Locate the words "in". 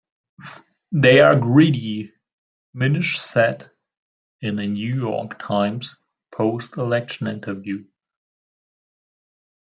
4.41-4.57